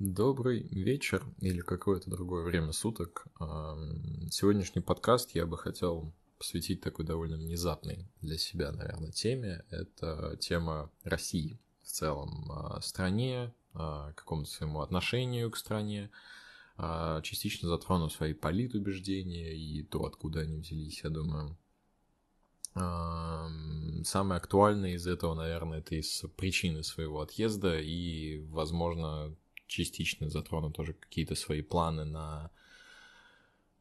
[0.00, 3.26] Добрый вечер или какое-то другое время суток.
[4.30, 9.62] Сегодняшний подкаст я бы хотел посвятить такой довольно внезапной для себя, наверное, теме.
[9.68, 12.50] Это тема России в целом,
[12.80, 16.10] стране, какому-то своему отношению к стране.
[17.22, 21.58] Частично затрону свои политубеждения и то, откуда они взялись, я думаю.
[24.04, 29.36] Самое актуальное из этого, наверное, это из причины своего отъезда и, возможно,
[29.70, 32.50] частично затрону тоже какие-то свои планы на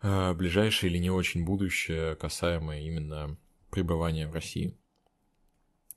[0.02, 3.38] э, ближайшее или не очень будущее, касаемое именно
[3.72, 4.78] пребывания в России.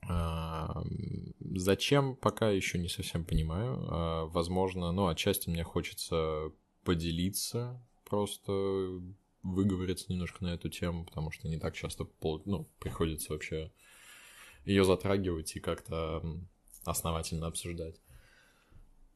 [0.09, 0.69] Э,
[1.41, 3.77] зачем, пока еще не совсем понимаю.
[3.77, 6.51] Э, возможно, ну, отчасти мне хочется
[6.85, 8.53] поделиться, просто
[9.43, 12.09] выговориться немножко на эту тему, потому что не так часто
[12.45, 13.73] ну, приходится вообще
[14.65, 16.23] ее затрагивать и как-то
[16.85, 18.01] основательно обсуждать.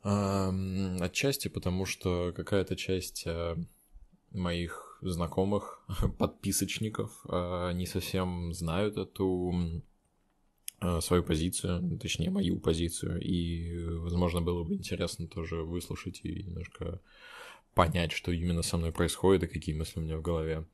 [0.08, 3.56] Отчасти потому, что какая-то часть э,
[4.30, 5.84] моих знакомых,
[6.18, 9.82] подписочников, э, не совсем знают эту
[10.80, 17.00] э, свою позицию, точнее, мою позицию, и, возможно, было бы интересно тоже выслушать и немножко
[17.74, 20.66] понять, что именно со мной происходит и какие мысли у меня в голове.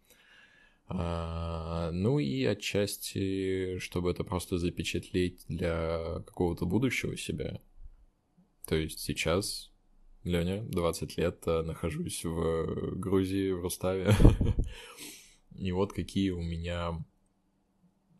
[0.89, 7.61] А, ну и отчасти, чтобы это просто запечатлеть для какого-то будущего себя,
[8.67, 9.71] то есть сейчас,
[10.25, 14.15] Леня, 20 лет, э, нахожусь в Грузии, в Руставе.
[15.57, 17.05] И вот какие у меня...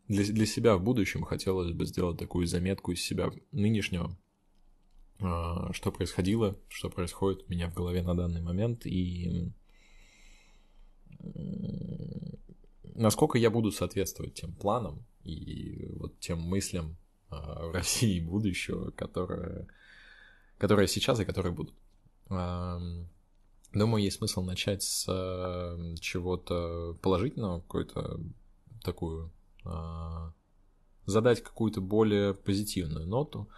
[0.07, 4.15] Для, для себя в будущем хотелось бы сделать такую заметку из себя нынешнего,
[5.19, 9.53] а, что происходило, что происходит у меня в голове на данный момент, и
[12.95, 16.97] насколько я буду соответствовать тем планам и вот тем мыслям
[17.29, 19.67] а, в России будущего, которые
[20.63, 21.75] которые сейчас и которые будут.
[22.29, 28.21] Думаю, есть смысл начать с э, чего-то положительного, какую-то
[28.81, 29.29] такую...
[29.65, 30.31] А,
[31.05, 33.49] задать какую-то более позитивную ноту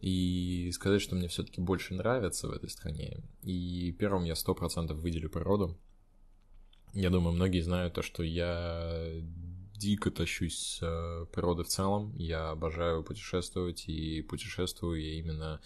[0.00, 3.22] и сказать, что мне все-таки больше нравится в этой стране.
[3.42, 5.78] И первым я сто процентов выделю природу.
[6.92, 9.08] Я думаю, многие знают то, что я
[9.76, 12.14] дико тащусь с э, природы в целом.
[12.16, 15.62] Я обожаю путешествовать, и путешествую я именно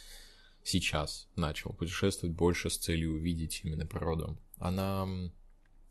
[0.62, 4.38] сейчас начал путешествовать больше с целью увидеть именно природу.
[4.58, 5.06] Она,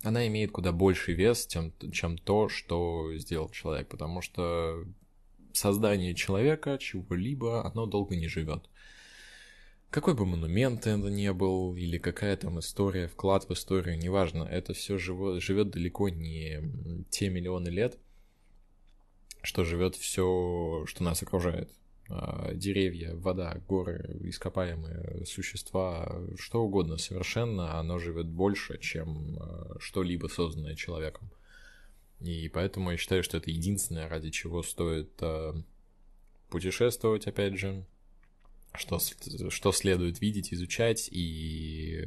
[0.04, 4.84] она имеет куда больший вес, чем, чем то, что сделал человек, потому что
[5.54, 8.70] создание человека, чего-либо, оно долго не живет.
[9.90, 14.74] Какой бы монумент это ни был, или какая там история, вклад в историю, неважно, это
[14.74, 17.98] все живет далеко не те миллионы лет,
[19.42, 21.72] что живет все, что нас окружает.
[22.10, 30.28] А, деревья, вода, горы, ископаемые существа, что угодно совершенно, оно живет больше, чем а, что-либо
[30.28, 31.30] созданное человеком.
[32.22, 35.62] И поэтому я считаю, что это единственное, ради чего стоит а,
[36.50, 37.86] путешествовать, опять же,
[38.74, 39.00] что,
[39.50, 42.06] что следует видеть, изучать, и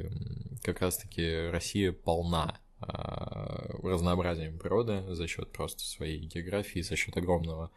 [0.62, 7.70] как раз-таки Россия полна разнообразием природы за счет просто своей географии, за счет огромного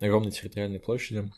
[0.00, 1.30] огромной территориальной площади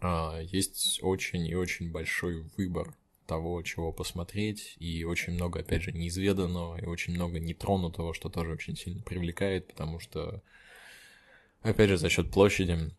[0.00, 2.94] а, есть очень и очень большой выбор
[3.26, 8.52] того, чего посмотреть, и очень много, опять же, неизведанного, и очень много нетронутого, что тоже
[8.52, 10.42] очень сильно привлекает, потому что,
[11.60, 12.90] опять же, за счет площади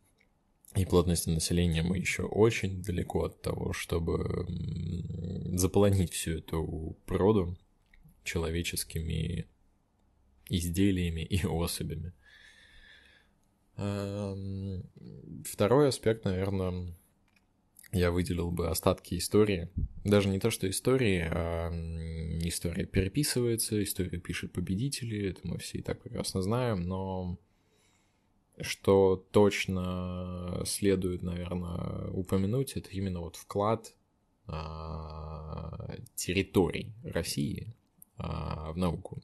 [0.75, 4.45] и плотности населения мы еще очень далеко от того, чтобы
[5.57, 7.57] заполонить всю эту природу
[8.23, 9.47] человеческими
[10.47, 12.13] изделиями и особями.
[13.79, 14.83] Эм,
[15.45, 16.93] второй аспект, наверное,
[17.93, 19.69] я выделил бы остатки истории.
[20.03, 21.69] Даже не то, что истории, а
[22.43, 27.37] история переписывается, историю пишет победители, это мы все и так прекрасно знаем, но
[28.59, 33.93] что точно следует, наверное, упомянуть, это именно вот вклад
[34.45, 37.73] а, территорий России
[38.17, 39.23] а, в науку.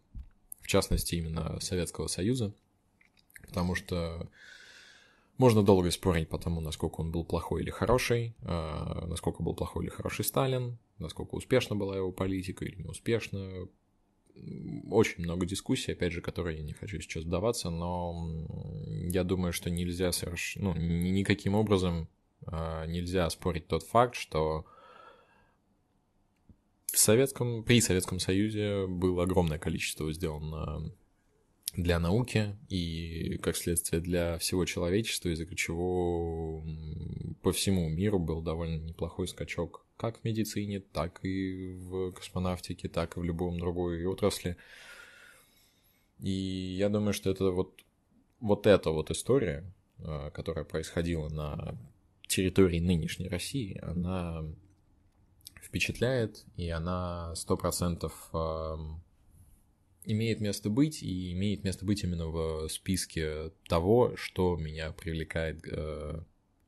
[0.61, 2.53] В частности, именно Советского Союза–
[3.45, 4.29] потому что
[5.37, 9.83] можно долго спорить по тому, насколько он был плохой или хороший, э, насколько был плохой
[9.85, 13.67] или хороший Сталин, насколько успешна была его политика или неуспешна.
[14.91, 18.29] Очень много дискуссий, опять же, которые я не хочу сейчас вдаваться, но
[19.09, 20.55] я думаю, что нельзя соверш...
[20.57, 22.07] ну, никаким образом
[22.47, 24.65] э, нельзя спорить тот факт, что
[26.87, 30.93] в Советском, при Советском Союзе было огромное количество сделано
[31.77, 36.63] для науки и, как следствие, для всего человечества, из-за чего
[37.41, 43.15] по всему миру был довольно неплохой скачок как в медицине, так и в космонавтике, так
[43.15, 44.57] и в любом другой отрасли.
[46.19, 47.81] И я думаю, что это вот,
[48.39, 49.63] вот эта вот история,
[49.99, 51.77] а, которая происходила на
[52.27, 54.43] территории нынешней России, она
[55.61, 58.29] впечатляет, и она сто процентов
[60.05, 66.21] имеет место быть, и имеет место быть именно в списке того, что меня привлекает э,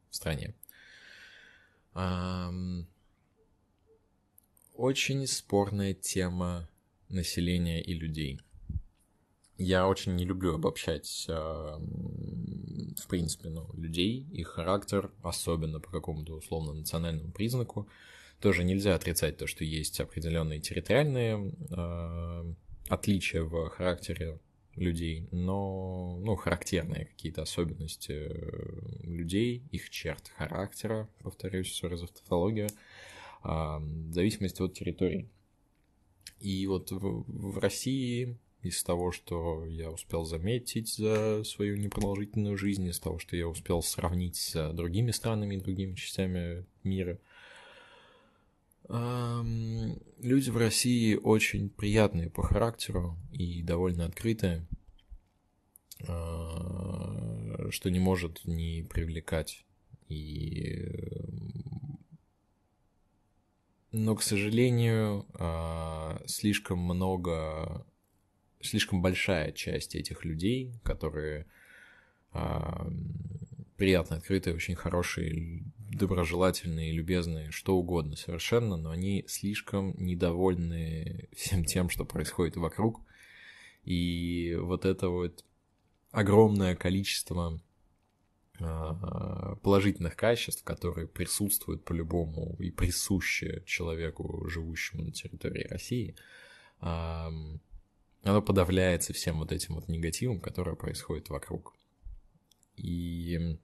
[0.10, 0.56] в стране.
[1.96, 2.88] Эм,
[4.74, 6.70] очень спорная тема
[7.10, 8.40] населения и людей.
[9.58, 16.36] Я очень не люблю обобщать, э, в принципе, ну, людей, их характер, особенно по какому-то
[16.36, 17.90] условно национальному признаку.
[18.40, 22.54] Тоже нельзя отрицать то, что есть определенные территориальные э,
[22.90, 24.40] отличия в характере
[24.76, 32.70] людей, но, ну, характерные какие-то особенности э, людей, их черт характера, повторюсь, sorry за тавтологию,
[33.44, 35.30] а, в зависимости от территории.
[36.40, 43.00] И вот в России из того, что я успел заметить за свою непродолжительную жизнь, из
[43.00, 47.20] того, что я успел сравнить с другими странами и другими частями мира,
[48.90, 54.66] Люди в России очень приятные по характеру и довольно открытые,
[56.08, 59.66] а, что не может не привлекать.
[60.08, 60.88] И...
[63.92, 67.86] Но, к сожалению, а, слишком много,
[68.62, 71.46] слишком большая часть этих людей, которые
[73.78, 81.90] приятно открытые, очень хорошие доброжелательные, любезные, что угодно совершенно, но они слишком недовольны всем тем,
[81.90, 83.02] что происходит вокруг.
[83.84, 85.46] И вот это вот
[86.12, 87.62] огромное количество
[88.60, 96.16] а, положительных качеств, которые присутствуют по-любому и присущи человеку, живущему на территории России,
[96.80, 101.74] оно подавляется всем вот этим вот негативом, который происходит вокруг.
[102.76, 103.58] И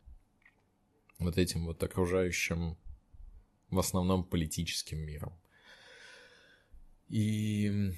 [1.23, 2.77] вот этим вот окружающим
[3.69, 5.33] в основном политическим миром.
[7.09, 7.91] И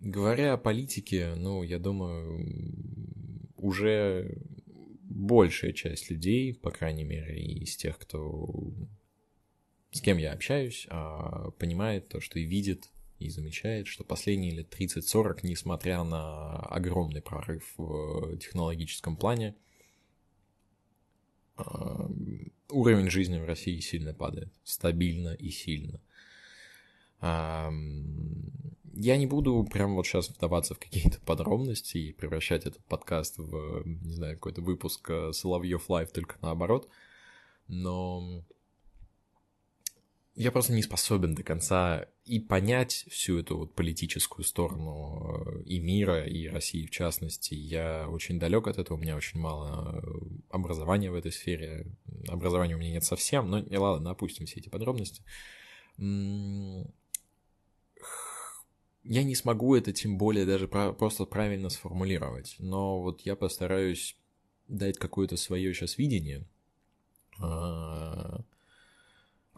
[0.00, 4.36] говоря о политике, ну, я думаю, уже
[5.02, 8.72] большая часть людей, по крайней мере, из тех, кто
[9.92, 14.72] с кем я общаюсь, а, понимает то, что и видит, и замечает, что последние лет
[14.72, 19.56] 30-40, несмотря на огромный прорыв в технологическом плане,
[22.68, 26.00] уровень жизни в России сильно падает, стабильно и сильно.
[28.92, 33.82] Я не буду прямо вот сейчас вдаваться в какие-то подробности и превращать этот подкаст в,
[33.86, 36.88] не знаю, какой-то выпуск э, Соловьев Лайв, только наоборот,
[37.68, 38.44] но
[40.34, 45.80] я просто не способен до конца и понять всю эту вот политическую сторону э, и
[45.80, 47.54] мира, и России в частности.
[47.54, 50.08] Я очень далек от этого, у меня очень мало э,
[50.50, 51.86] образования в этой сфере.
[52.28, 55.24] Образования у меня нет совсем, но не ладно, опустим все эти подробности.
[55.98, 56.84] Я
[59.02, 64.16] не смогу это тем более даже просто правильно сформулировать, но вот я постараюсь
[64.68, 66.46] дать какое-то свое сейчас видение
[67.40, 68.44] а,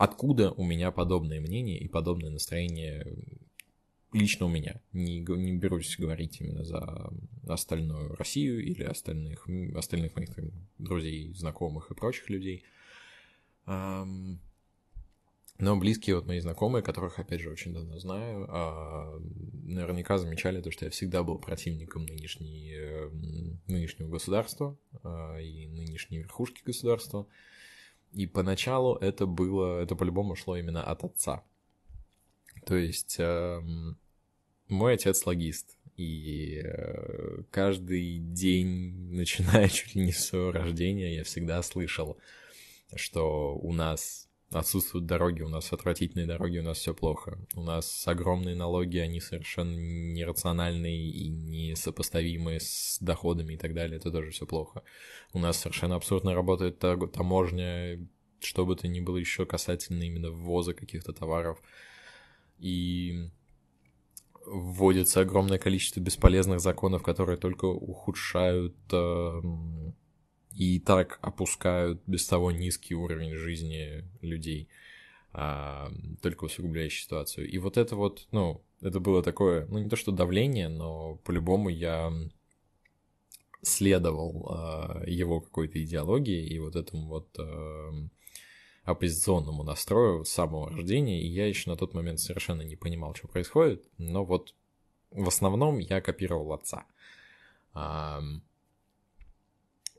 [0.03, 3.07] Откуда у меня подобное мнение и подобное настроение
[4.13, 4.81] лично у меня?
[4.93, 7.13] Не, не берусь говорить именно за
[7.47, 10.47] остальную Россию или остальных, остальных моих там,
[10.79, 12.65] друзей, знакомых и прочих людей.
[13.65, 14.41] Но
[15.59, 19.21] близкие вот мои знакомые, которых, опять же, очень давно знаю, а,
[19.63, 23.09] наверняка замечали то, что я всегда был противником нынешней, э,
[23.69, 27.29] нынешнего государства а, и нынешней верхушки государства.
[28.13, 31.43] И поначалу это было, это по-любому шло именно от отца.
[32.67, 33.61] То есть э,
[34.69, 41.25] мой отец логист, и э, каждый день, начиная чуть ли не с своего рождения, я
[41.25, 42.19] всегда слышал,
[42.95, 47.39] что у нас отсутствуют дороги, у нас отвратительные дороги, у нас все плохо.
[47.55, 54.11] У нас огромные налоги, они совершенно нерациональные и несопоставимые с доходами и так далее, это
[54.11, 54.83] тоже все плохо.
[55.33, 57.99] У нас совершенно абсурдно работает таможня,
[58.41, 61.61] что бы то ни было еще касательно именно ввоза каких-то товаров.
[62.59, 63.31] И
[64.47, 69.41] вводится огромное количество бесполезных законов, которые только ухудшают э,
[70.55, 74.69] и так опускают без того низкий уровень жизни людей,
[75.33, 75.91] а,
[76.21, 77.49] только усугубляющий ситуацию.
[77.49, 81.69] И вот это вот, ну, это было такое, ну, не то что давление, но по-любому
[81.69, 82.13] я
[83.63, 87.93] следовал э, его какой-то идеологии и вот этому вот э,
[88.83, 93.29] оппозиционному настрою с самого рождения, и я еще на тот момент совершенно не понимал, что
[93.29, 94.55] происходит, но вот
[95.13, 96.85] в основном я копировал отца.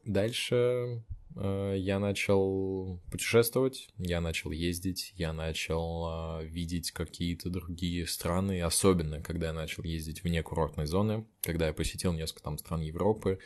[0.05, 1.01] Дальше
[1.35, 9.21] э, я начал путешествовать, я начал ездить, я начал э, видеть какие-то другие страны, особенно
[9.21, 13.39] когда я начал ездить вне курортной зоны, когда я посетил несколько там стран Европы,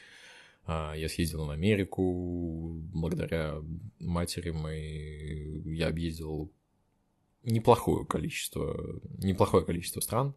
[0.65, 3.61] э, я съездил в Америку, благодаря
[3.99, 6.51] матери моей я объездил
[7.43, 10.33] неплохое количество, неплохое количество стран,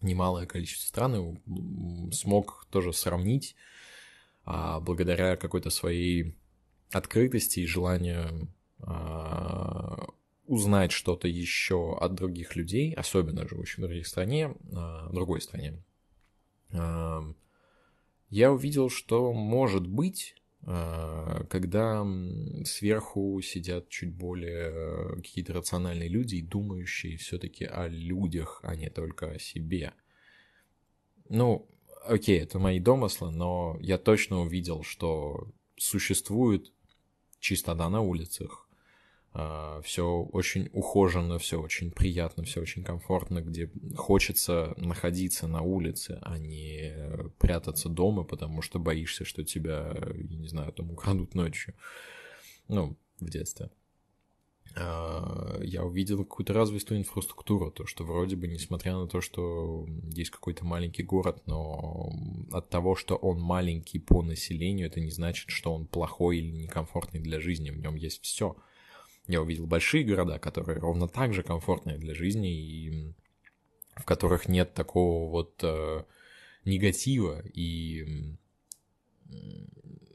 [0.00, 3.56] немалое количество стран, и смог тоже сравнить
[4.44, 6.36] а, благодаря какой-то своей
[6.90, 8.48] открытости и желанию
[8.80, 10.06] а,
[10.46, 15.82] узнать что-то еще от других людей, особенно живущих в другой стране, а, в другой стране,
[16.72, 17.22] а,
[18.30, 22.06] я увидел, что может быть, а, когда
[22.64, 29.30] сверху сидят чуть более какие-то рациональные люди и думающие все-таки о людях, а не только
[29.30, 29.92] о себе.
[31.28, 31.68] Ну,
[32.06, 36.72] окей, это мои домыслы, но я точно увидел, что существует
[37.40, 38.68] чистота на улицах,
[39.36, 46.18] а, все очень ухоженно, все очень приятно, все очень комфортно, где хочется находиться на улице,
[46.22, 46.94] а не
[47.38, 51.74] прятаться дома, потому что боишься, что тебя, я не знаю, там украдут ночью.
[52.68, 53.70] Ну, в детстве.
[54.76, 60.30] А, я увидел какую-то развитую инфраструктуру, то, что вроде бы, несмотря на то, что есть
[60.30, 62.12] какой-то маленький город, но
[62.50, 67.20] от того, что он маленький по населению, это не значит, что он плохой или некомфортный
[67.20, 68.56] для жизни, в нем есть все.
[69.26, 73.14] Я увидел большие города, которые ровно так же комфортные для жизни, и
[73.96, 76.04] в которых нет такого вот э,
[76.64, 78.36] негатива и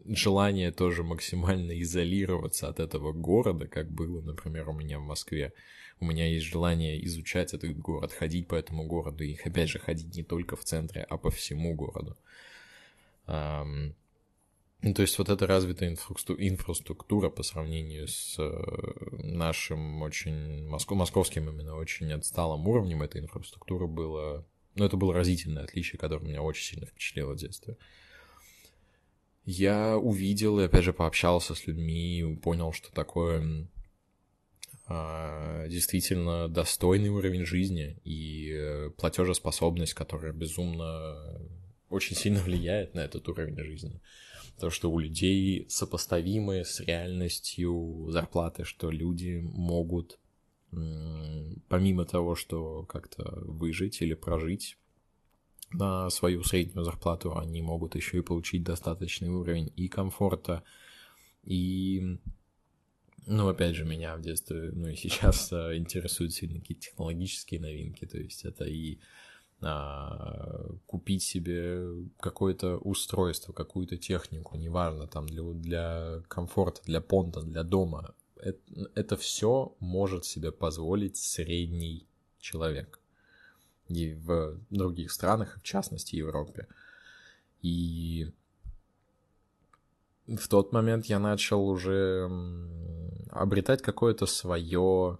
[0.05, 5.53] желание тоже максимально изолироваться от этого города, как было, например, у меня в Москве.
[5.99, 10.15] У меня есть желание изучать этот город, ходить по этому городу, и опять же ходить
[10.15, 12.17] не только в центре, а по всему городу.
[14.81, 18.49] Ну, то есть вот эта развитая инфраструктура по сравнению с э,
[19.11, 20.89] нашим очень моск...
[20.91, 24.45] московским именно очень отсталым уровнем этой инфраструктуры было...
[24.75, 27.73] Ну, это было разительное отличие, которое меня очень сильно впечатлило в детстве.
[27.73, 28.08] Uh,
[29.49, 33.67] я увидел и, опять же, пообщался с людьми понял, что такое
[34.85, 41.41] а, действительно достойный уровень жизни и э, платежеспособность, которая безумно
[41.89, 43.99] очень сильно влияет на этот уровень жизни.
[44.59, 50.19] То, что у людей сопоставимы с реальностью зарплаты, что люди могут,
[50.69, 54.77] помимо того, что как-то выжить или прожить,
[55.71, 60.63] на свою среднюю зарплату они могут еще и получить достаточный уровень и комфорта,
[61.43, 62.19] и,
[63.25, 68.05] ну, опять же, меня в детстве, ну и сейчас а, интересуют сильно какие-то технологические новинки,
[68.05, 68.99] то есть это и
[69.61, 71.81] а, купить себе
[72.19, 78.59] какое-то устройство, какую-то технику, неважно, там, для, для комфорта, для понта, для дома, это,
[78.95, 82.07] это все может себе позволить средний
[82.39, 82.99] человек
[83.89, 86.67] и в других странах, в частности Европе.
[87.61, 88.31] И
[90.27, 92.29] в тот момент я начал уже
[93.31, 95.17] обретать какое-то свое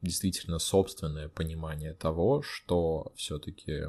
[0.00, 3.84] действительно собственное понимание того, что все-таки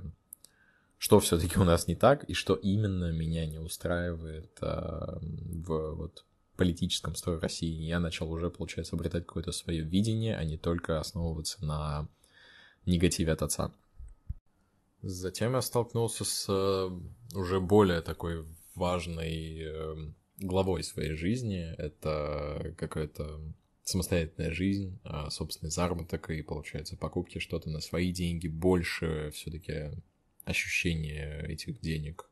[0.97, 6.23] что все-таки у нас не так и что именно меня не устраивает а, в вот
[6.55, 7.83] политическом строе России.
[7.83, 12.07] Я начал уже, получается, обретать какое-то свое видение, а не только основываться на
[12.85, 13.73] негативе от отца.
[15.03, 21.75] Затем я столкнулся с э, уже более такой важной эм, главой своей жизни.
[21.77, 23.41] Это какая-то
[23.83, 29.91] самостоятельная жизнь, а, собственный заработок и, получается, покупки что-то на свои деньги, больше все-таки
[30.45, 32.29] ощущение этих денег.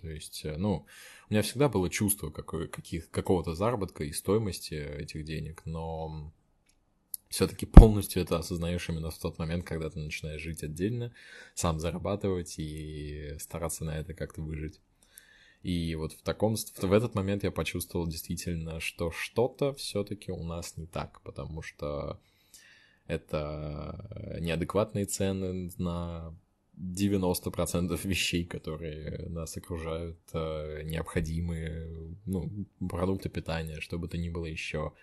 [0.00, 0.86] То есть, э, ну,
[1.28, 6.32] у меня всегда было чувство какого-то заработка и стоимости этих денег, но
[7.30, 11.12] все-таки полностью это осознаешь именно в тот момент, когда ты начинаешь жить отдельно,
[11.54, 14.80] сам зарабатывать и стараться на это как-то выжить.
[15.62, 20.76] И вот в таком, в этот момент я почувствовал действительно, что что-то все-таки у нас
[20.76, 22.20] не так, потому что
[23.06, 26.34] это неадекватные цены на
[26.76, 32.50] 90% вещей, которые нас окружают, э, необходимые, ну,
[32.88, 34.94] продукты питания, что бы то ни было еще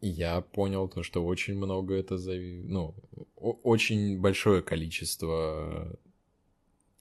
[0.00, 2.62] я понял то, что очень много это зави...
[2.64, 2.94] ну,
[3.36, 5.98] очень большое количество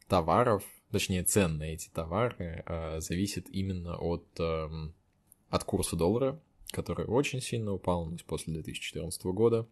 [0.07, 2.63] товаров точнее, цен на эти товары
[2.99, 4.93] зависит именно от, эм,
[5.49, 6.39] от курса доллара,
[6.71, 9.67] который очень сильно упал после 2014 года.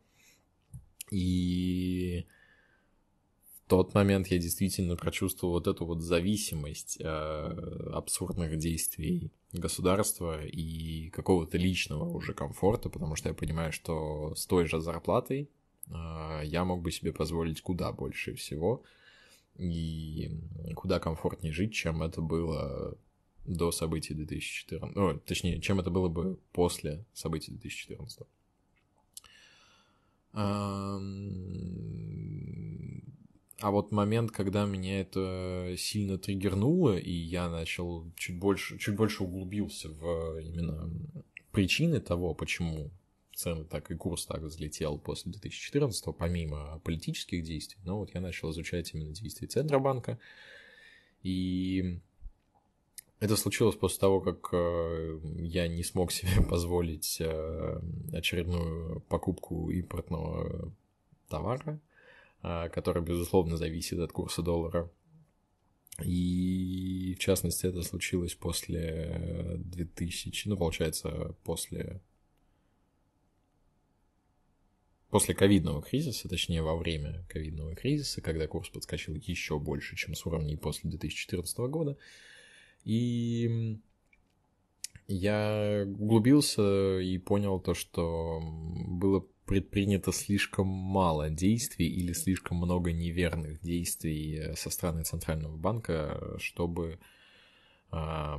[1.12, 2.26] И
[3.68, 7.04] тот момент я действительно прочувствовал вот эту вот зависимость э,
[7.94, 14.68] абсурдных действий государства и какого-то личного уже комфорта, потому что я понимаю, что с той
[14.68, 15.50] же зарплатой
[15.88, 18.84] э, я мог бы себе позволить куда больше всего
[19.58, 20.30] и
[20.76, 22.98] куда комфортнее жить, чем это было
[23.46, 28.28] до событий 2014, о, точнее, чем это было бы после событий 2014.
[33.66, 39.24] А вот момент, когда меня это сильно триггернуло, и я начал чуть больше, чуть больше
[39.24, 40.88] углубился в именно
[41.52, 42.92] причины того, почему
[43.34, 48.52] цены так и курс так взлетел после 2014, помимо политических действий, но вот я начал
[48.52, 50.20] изучать именно действия Центробанка,
[51.24, 52.00] и
[53.20, 57.80] это случилось после того, как э, я не смог себе позволить э,
[58.14, 60.72] очередную покупку импортного
[61.28, 61.82] товара,
[62.72, 64.92] который, безусловно, зависит от курса доллара.
[66.04, 72.02] И, в частности, это случилось после 2000, ну, получается, после
[75.10, 80.26] после ковидного кризиса, точнее во время ковидного кризиса, когда курс подскочил еще больше, чем с
[80.26, 81.98] уровней после 2014 года,
[82.84, 83.80] и
[85.08, 93.62] я углубился и понял то, что было предпринято слишком мало действий или слишком много неверных
[93.62, 97.00] действий э, со стороны Центрального банка, чтобы
[97.92, 98.36] э,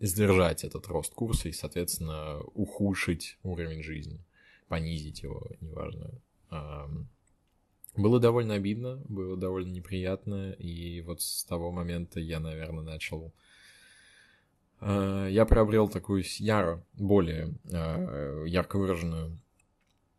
[0.00, 4.24] сдержать этот рост курса и, соответственно, ухудшить уровень жизни,
[4.68, 6.10] понизить его, неважно.
[6.50, 6.86] Э,
[7.96, 13.32] было довольно обидно, было довольно неприятно, и вот с того момента я, наверное, начал
[14.80, 19.38] Э, я приобрел такую яро, более э, ярко выраженную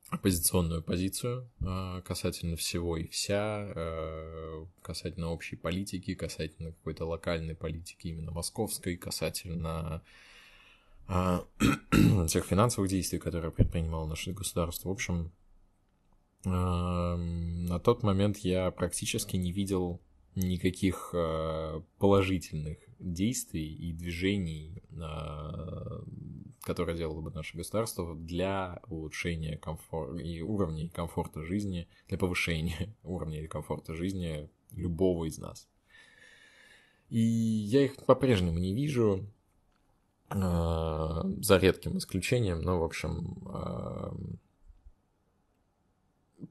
[0.10, 3.68] оппозиционную позицию э, касательно всего и вся,
[4.82, 10.02] касательно общей политики, касательно какой-то локальной политики, именно московской, касательно
[12.30, 14.90] тех финансовых действий, которые предпринимало наше государство.
[14.90, 15.32] В общем,
[16.44, 20.00] на тот момент я практически не видел
[20.36, 21.14] никаких
[22.00, 26.04] положительных действий и движений, а,
[26.66, 33.44] которые делало бы наше государство для улучшения комфорта и уровней комфорта жизни, для повышения уровня
[33.44, 35.70] и комфорта жизни любого из нас.
[37.10, 39.28] И я их по-прежнему не вижу,
[40.30, 44.18] а, за редким исключением, но, в общем, а,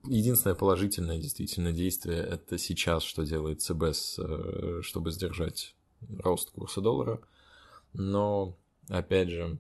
[0.05, 3.83] единственное положительное действительно действие это сейчас, что делает ЦБ,
[4.19, 5.75] э, чтобы сдержать
[6.19, 7.21] рост курса доллара.
[7.93, 8.57] Но,
[8.89, 9.59] опять же,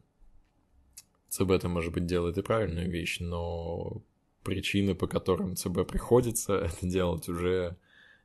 [1.35, 4.01] ЦБ это, может быть, делает и правильную вещь, но
[4.44, 7.77] причины, по которым ЦБ приходится это делать, уже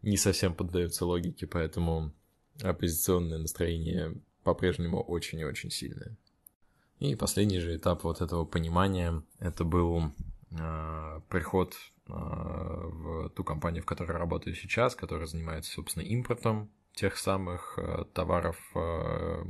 [0.03, 2.13] не совсем поддаются логике, поэтому
[2.61, 6.15] оппозиционное настроение по-прежнему очень и очень сильное.
[6.99, 10.11] И последний же этап вот этого понимания, это был
[10.51, 17.17] э, приход э, в ту компанию, в которой работаю сейчас, которая занимается, собственно, импортом тех
[17.17, 19.43] самых э, товаров, э,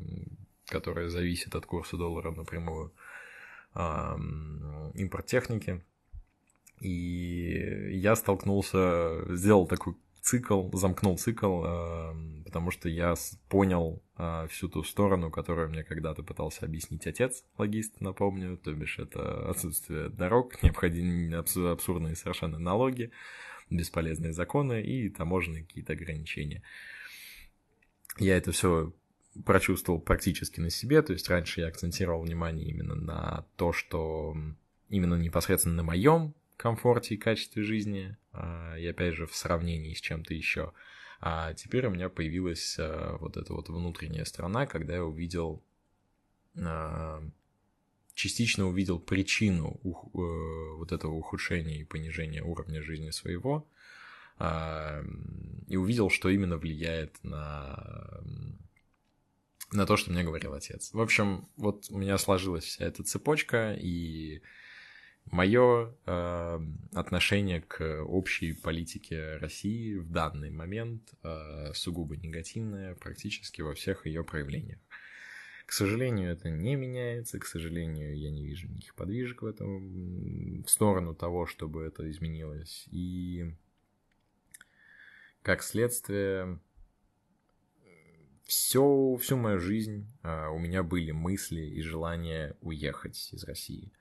[0.67, 2.93] которые зависят от курса доллара напрямую,
[3.73, 5.83] импорт техники.
[6.81, 11.63] И я столкнулся, сделал такой цикл, замкнул цикл,
[12.45, 13.15] потому что я
[13.49, 14.01] понял
[14.49, 20.09] всю ту сторону, которую мне когда-то пытался объяснить отец, логист, напомню, то бишь это отсутствие
[20.09, 23.11] дорог, необходимые абсурдные совершенно налоги,
[23.69, 26.63] бесполезные законы и таможенные какие-то ограничения
[28.19, 28.93] я это все
[29.45, 34.35] прочувствовал практически на себе, то есть раньше я акцентировал внимание именно на то, что
[34.89, 40.01] именно непосредственно на моем комфорте и качестве жизни, а, и опять же в сравнении с
[40.01, 40.73] чем-то еще.
[41.21, 45.63] А теперь у меня появилась а, вот эта вот внутренняя сторона, когда я увидел,
[46.57, 47.23] а,
[48.13, 53.65] частично увидел причину э, вот этого ухудшения и понижения уровня жизни своего,
[55.67, 58.21] и увидел, что именно влияет на,
[59.71, 60.93] на то, что мне говорил отец.
[60.93, 64.41] В общем, вот у меня сложилась вся эта цепочка, и
[65.31, 66.59] мое э,
[66.93, 74.23] отношение к общей политике России в данный момент э, сугубо негативное практически во всех ее
[74.23, 74.79] проявлениях.
[75.65, 80.67] К сожалению, это не меняется, к сожалению, я не вижу никаких подвижек в этом, в
[80.67, 82.87] сторону того, чтобы это изменилось.
[82.89, 83.53] И
[85.43, 86.59] как следствие,
[88.49, 93.91] все, всю мою жизнь а, у меня были мысли и желание уехать из России.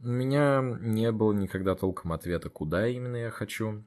[0.00, 3.84] У меня не было никогда толком ответа, куда именно я хочу.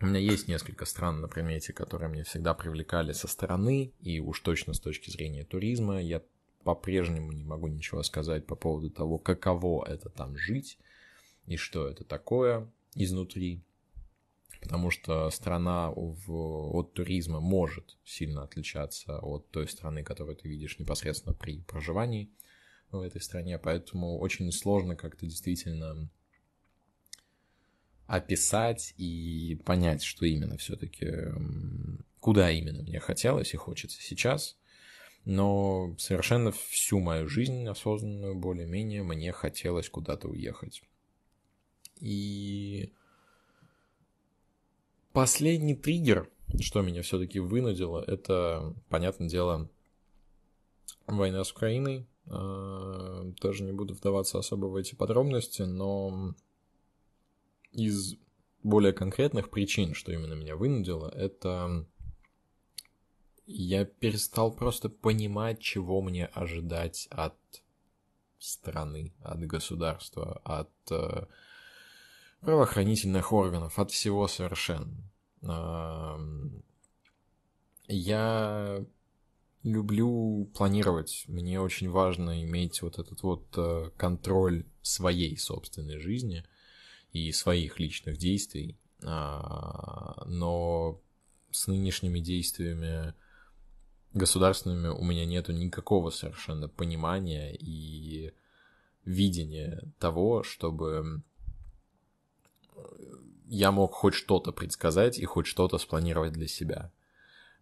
[0.00, 4.38] У меня есть несколько стран на примете, которые мне всегда привлекали со стороны, и уж
[4.38, 6.22] точно с точки зрения туризма я
[6.62, 10.78] по-прежнему не могу ничего сказать по поводу того, каково это там жить
[11.46, 13.62] и что это такое изнутри.
[14.66, 16.32] Потому что страна в,
[16.76, 22.32] от туризма может сильно отличаться от той страны, которую ты видишь непосредственно при проживании
[22.90, 23.60] в этой стране.
[23.60, 26.10] Поэтому очень сложно как-то действительно
[28.08, 31.12] описать и понять, что именно все-таки,
[32.18, 34.58] куда именно мне хотелось и хочется сейчас.
[35.24, 40.82] Но совершенно всю мою жизнь осознанную, более-менее, мне хотелось куда-то уехать.
[42.00, 42.92] И
[45.16, 49.70] последний триггер, что меня все-таки вынудило, это, понятное дело,
[51.06, 52.06] война с Украиной.
[52.26, 56.34] А, тоже не буду вдаваться особо в эти подробности, но
[57.72, 58.16] из
[58.62, 61.86] более конкретных причин, что именно меня вынудило, это
[63.46, 67.38] я перестал просто понимать, чего мне ожидать от
[68.38, 71.26] страны, от государства, от э,
[72.40, 75.10] правоохранительных органов, от всего совершенно.
[77.88, 78.84] Я
[79.62, 81.24] люблю планировать.
[81.28, 86.44] Мне очень важно иметь вот этот вот э, контроль своей собственной жизни–
[87.16, 91.00] и своих личных действий, а, но
[91.50, 93.14] с нынешними действиями
[94.12, 98.32] государственными у меня нету никакого совершенно понимания и
[99.04, 101.22] видения того, чтобы
[103.46, 106.92] я мог хоть что-то предсказать и хоть что-то спланировать для себя.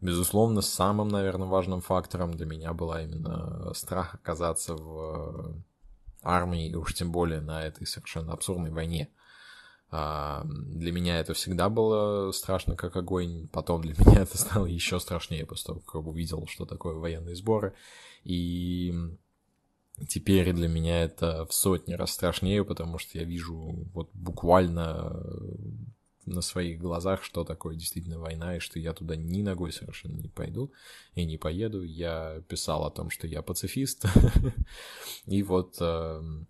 [0.01, 5.63] Безусловно, самым, наверное, важным фактором для меня была именно страх оказаться в
[6.23, 9.11] армии, и уж тем более на этой совершенно абсурдной войне–
[9.97, 13.47] а, для меня это всегда было страшно, как огонь.
[13.53, 17.75] Потом для меня это стало еще страшнее, после того, как увидел, что такое военные сборы.
[18.25, 18.93] И
[20.09, 25.23] теперь для меня это в сотни раз страшнее, потому что я вижу вот буквально
[26.27, 30.29] на своих глазах, что такое действительно война, и что я туда ни ногой совершенно не
[30.29, 30.73] пойду
[31.15, 31.83] и не поеду.
[31.83, 34.07] Я писал о том, что я пацифист,
[35.27, 36.49] и вот эм,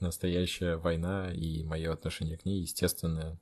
[0.00, 3.38] настоящая война и мое отношение к ней, естественно,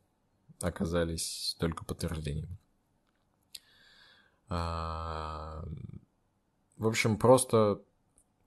[0.60, 2.58] оказались только подтверждением.
[4.48, 5.64] А,
[6.76, 7.82] в общем, просто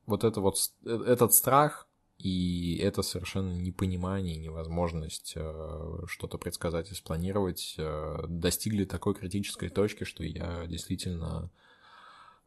[0.07, 7.75] вот это вот этот страх и это совершенно непонимание, невозможность э, что-то предсказать и спланировать
[7.77, 11.51] э, достигли такой критической точки, что я действительно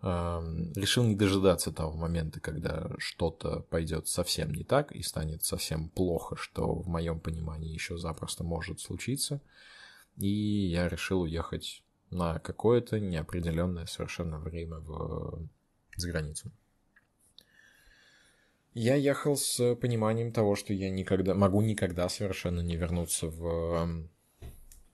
[0.02, 6.36] решил не дожидаться того момента, когда что-то пойдет совсем не так и станет совсем плохо,
[6.36, 9.42] что в моем понимании еще запросто может случиться.
[10.16, 15.46] И я решил уехать на какое-то неопределенное совершенно время в...
[15.96, 16.50] за границу.
[18.72, 24.08] Я ехал с пониманием того, что я никогда могу никогда совершенно не вернуться в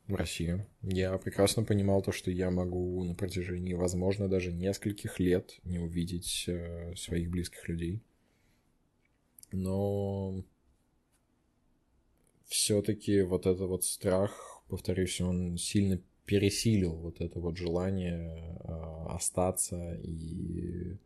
[0.09, 0.67] в Россию.
[0.83, 6.45] Я прекрасно понимал то, что я могу на протяжении, возможно, даже нескольких лет не увидеть
[6.47, 8.03] э, своих близких людей.
[9.53, 10.45] Но
[12.45, 19.95] все-таки вот этот вот страх, повторюсь, он сильно пересилил вот это вот желание э, остаться
[19.95, 20.97] и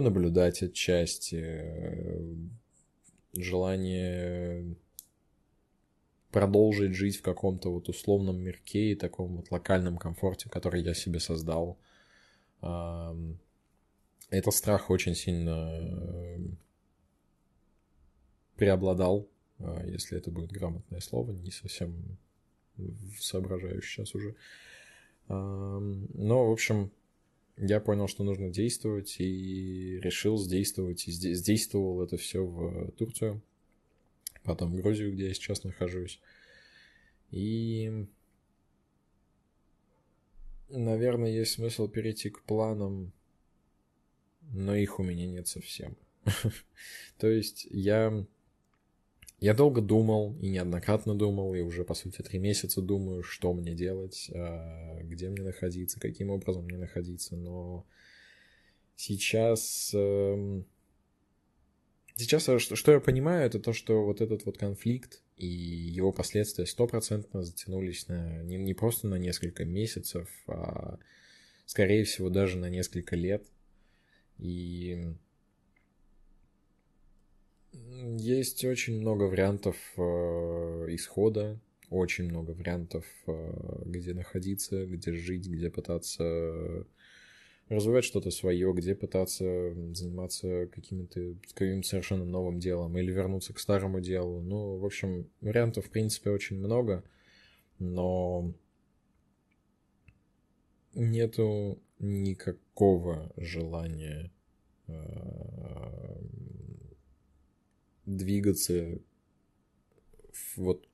[0.00, 2.34] понаблюдать отчасти, э,
[3.34, 4.74] желание
[6.30, 11.20] продолжить жить в каком-то вот условном мирке и таком вот локальном комфорте, который я себе
[11.20, 11.78] создал.
[14.30, 16.38] Этот страх очень сильно э,
[18.56, 22.16] преобладал, а, если это будет грамотное слово, не совсем
[23.18, 24.34] соображаю сейчас уже.
[25.28, 26.90] Но, в общем,
[27.60, 33.42] я понял, что нужно действовать, и решил сдействовать, и сдействовал это все в Турцию
[34.42, 36.20] потом в Грузию, где я сейчас нахожусь.
[37.30, 38.06] И,
[40.68, 43.12] наверное, есть смысл перейти к планам,
[44.42, 45.96] но их у меня нет совсем.
[47.18, 48.26] То есть я...
[49.40, 53.74] Я долго думал и неоднократно думал, и уже, по сути, три месяца думаю, что мне
[53.74, 57.86] делать, а, где мне находиться, каким образом мне находиться, но
[58.96, 60.66] сейчас эм,
[62.20, 66.66] Сейчас, э, что я понимаю, это то, что вот этот вот конфликт и его последствия
[66.66, 70.98] стопроцентно затянулись на, не, не просто на несколько месяцев, а
[71.64, 73.46] скорее всего, даже на несколько лет.
[74.36, 75.14] И
[77.72, 80.00] есть очень много вариантов э,
[80.90, 86.86] исхода, очень много вариантов, э, где находиться, где жить, где пытаться
[87.68, 89.44] развивать что-то свое, где пытаться
[89.94, 94.40] заниматься каким-то каким совершенно новым делом или вернуться к старому делу.
[94.40, 97.04] Ну, в общем, вариантов, в принципе, очень много,
[97.78, 98.52] но
[100.94, 104.32] нету никакого желания
[104.88, 106.20] э,
[108.06, 108.98] двигаться
[110.56, 110.86] вот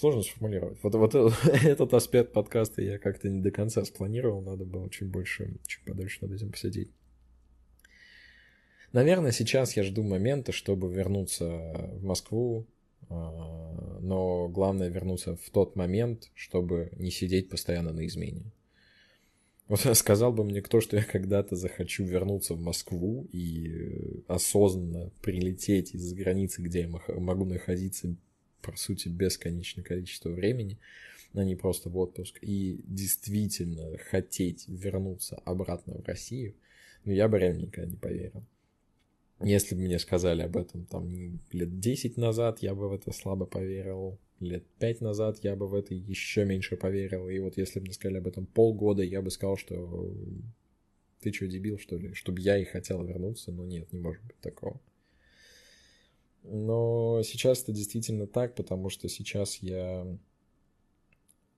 [0.00, 0.78] Сложно сформулировать.
[0.82, 1.14] Вот, вот
[1.62, 6.20] этот аспект подкаста я как-то не до конца спланировал, надо было чуть больше, чуть подольше
[6.22, 6.90] над этим посидеть.
[8.94, 11.44] Наверное, сейчас я жду момента, чтобы вернуться
[11.92, 12.66] в Москву,
[13.10, 18.50] а, но главное вернуться в тот момент, чтобы не сидеть постоянно на измене.
[19.70, 25.94] Вот сказал бы мне кто, что я когда-то захочу вернуться в Москву и осознанно прилететь
[25.94, 28.16] из-за границы, где я могу находиться
[28.62, 30.76] по сути, бесконечное количество времени,
[31.34, 36.54] а не просто в отпуск, и действительно хотеть вернуться обратно в Россию,
[37.04, 38.44] ну, я бы реально никогда не поверил.
[39.40, 41.08] Если бы мне сказали об этом там
[41.52, 44.18] лет 10 назад, я бы в это слабо поверил.
[44.40, 47.28] Лет 5 назад я бы в это еще меньше поверил.
[47.28, 50.12] И вот если бы мне сказали об этом полгода, я бы сказал, что
[51.20, 52.14] ты что, дебил, что ли?
[52.14, 54.80] Чтобы я и хотел вернуться, но нет, не может быть такого.
[56.42, 60.06] Но сейчас это действительно так, потому что сейчас я,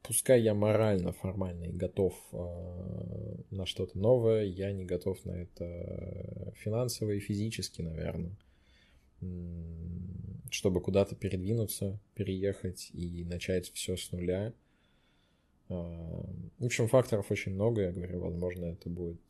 [0.02, 7.12] пускай я морально, формально готов э, на что-то новое, я не готов на это финансово
[7.12, 8.36] и физически, наверное,
[10.50, 14.52] чтобы куда-то передвинуться, переехать и начать все с нуля.
[15.68, 15.74] Э,
[16.58, 19.20] в общем, факторов очень много, я говорю, возможно, это будет,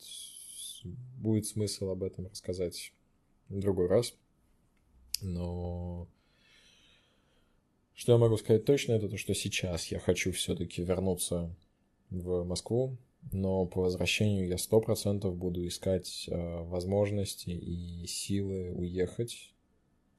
[1.17, 2.93] будет смысл об этом рассказать
[3.47, 4.13] в другой раз.
[5.21, 6.07] Но
[7.93, 11.55] что я могу сказать точно, это то, что сейчас я хочу все-таки вернуться
[12.09, 12.97] в Москву,
[13.31, 19.53] но по возвращению я сто процентов буду искать э, возможности и силы уехать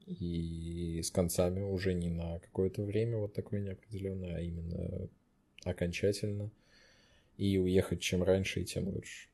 [0.06, 5.08] и с концами уже не на какое-то время вот такое неопределенное, а именно
[5.64, 6.50] окончательно
[7.36, 9.28] и уехать чем раньше и тем лучше.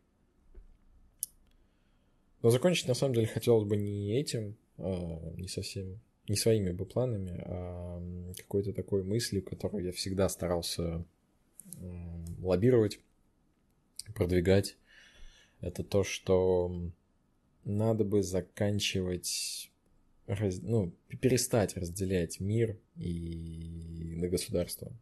[2.42, 6.87] Но закончить на самом деле хотелось бы не этим, а, не совсем, не своими бы
[6.87, 8.02] планами, а
[8.37, 11.04] какой-то такой мыслью, которую я всегда старался
[12.38, 13.00] лоббировать,
[14.14, 14.76] продвигать.
[15.61, 16.90] Это то, что
[17.64, 19.69] надо бы заканчивать,
[20.38, 24.92] раз, ну, перестать разделять мир и на государство.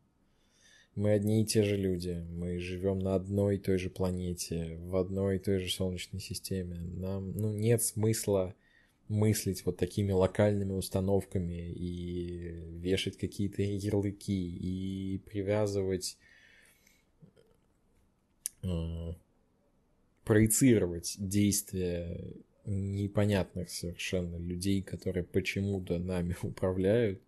[0.94, 4.96] Мы одни и те же люди, мы живем на одной и той же планете, в
[4.96, 6.80] одной и той же Солнечной системе.
[6.96, 8.54] Нам ну, нет смысла
[9.06, 16.18] мыслить вот такими локальными установками и вешать какие-то ярлыки и привязывать,
[18.62, 19.12] э,
[20.24, 22.20] проецировать действия
[22.68, 27.20] непонятных совершенно людей, которые почему-то нами управляют,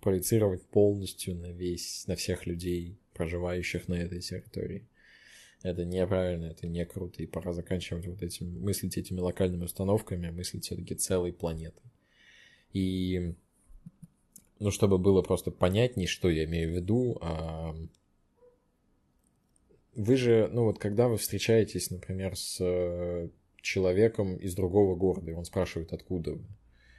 [0.00, 4.86] проецировать полностью на весь, на всех людей, проживающих на этой территории.
[5.62, 10.32] Это неправильно, это не круто, и пора заканчивать вот этим, мыслить этими локальными установками, а
[10.32, 11.90] мыслить все-таки целой планетой.
[12.74, 13.34] И,
[14.58, 17.74] ну, чтобы было просто понятней, что я имею в виду, а...
[19.94, 23.30] вы же, ну, вот когда вы встречаетесь, например, с э,
[23.64, 26.44] человеком из другого города, и он спрашивает, откуда вы,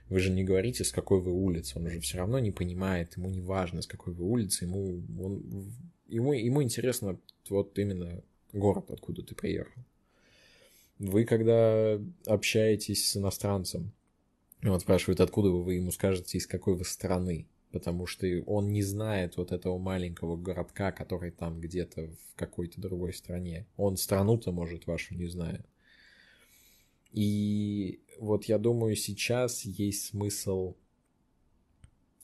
[0.09, 3.29] вы же не говорите, с какой вы улицы, он же все равно не понимает, ему
[3.29, 5.73] не важно, с какой вы улицы, ему, он,
[6.07, 9.81] ему, ему интересно вот именно город, откуда ты приехал.
[10.97, 13.91] Вы, когда общаетесь с иностранцем,
[14.63, 18.81] он спрашивает, откуда вы, вы ему скажете, из какой вы страны, потому что он не
[18.81, 23.67] знает вот этого маленького городка, который там где-то в какой-то другой стране.
[23.77, 25.65] Он страну-то, может, вашу не знает.
[27.15, 30.75] И вот я думаю, сейчас есть смысл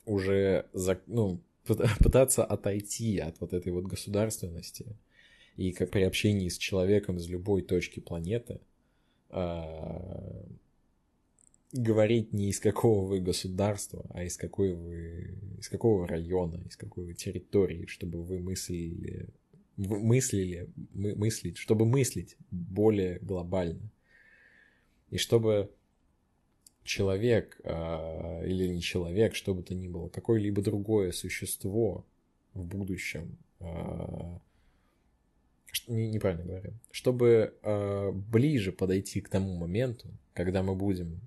[0.05, 0.65] уже
[1.07, 4.97] ну, пытаться отойти от вот этой вот государственности
[5.55, 8.59] и как при общении с человеком из любой точки планеты
[9.29, 10.43] э,
[11.71, 17.05] говорить не из какого вы государства, а из какой вы, из какого района, из какой
[17.05, 19.29] вы территории, чтобы вы мыслили,
[19.77, 23.89] мыслили, мы, мыслить, чтобы мыслить более глобально.
[25.11, 25.69] И чтобы
[26.83, 32.05] человек э, или не человек, что бы то ни было, какое-либо другое существо
[32.53, 33.65] в будущем э,
[35.87, 41.21] не, неправильно говорю, чтобы э, ближе подойти к тому моменту, когда мы будем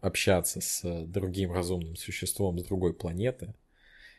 [0.00, 3.54] общаться с другим разумным существом с другой планеты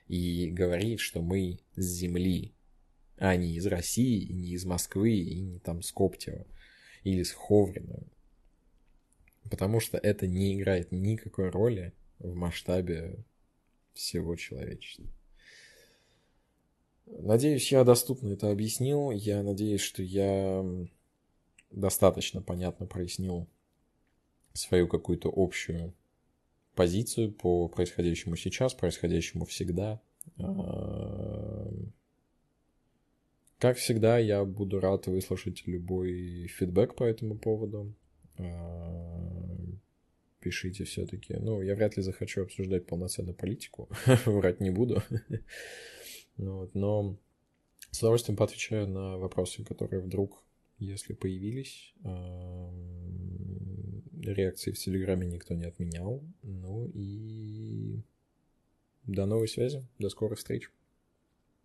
[0.08, 2.54] и говорить, что мы с Земли,
[3.18, 6.46] а не из России, и не из Москвы, и не там с Коптева
[7.04, 8.04] или с Ховрина.
[9.50, 13.24] Потому что это не играет никакой роли в масштабе
[13.94, 15.06] всего человечества.
[17.06, 19.12] Надеюсь, я доступно это объяснил.
[19.12, 20.66] Я надеюсь, что я
[21.72, 23.48] достаточно понятно прояснил
[24.54, 25.94] свою какую-то общую
[26.76, 30.02] позицию по происходящему сейчас, происходящему всегда.
[30.38, 31.72] А,
[33.58, 37.94] как всегда, я буду рад выслушать любой фидбэк по этому поводу.
[40.48, 41.34] Пишите все-таки.
[41.34, 43.90] Ну, я вряд ли захочу обсуждать полноценно политику,
[44.26, 45.04] врать не буду.
[46.40, 47.18] Ну вот, но
[47.90, 50.42] с удовольствием поотвечаю на вопросы, которые вдруг,
[50.78, 51.96] если появились.
[54.22, 56.24] Реакции в Телеграме никто не отменял.
[56.44, 58.04] Ну и
[59.04, 60.70] до новой связи, до скорых встреч.